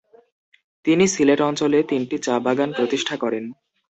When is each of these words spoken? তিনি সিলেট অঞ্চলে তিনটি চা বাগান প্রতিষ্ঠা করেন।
তিনি 0.85 1.05
সিলেট 1.07 1.39
অঞ্চলে 1.41 1.79
তিনটি 1.83 2.15
চা 2.17 2.35
বাগান 2.39 2.69
প্রতিষ্ঠা 2.77 3.15
করেন। 3.23 3.45